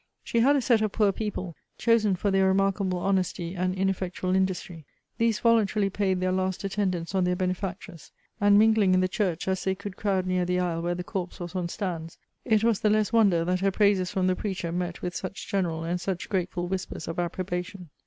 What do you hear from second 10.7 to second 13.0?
where the corpse was on stands, it was the